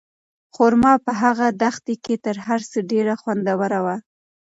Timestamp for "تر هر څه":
2.25-2.79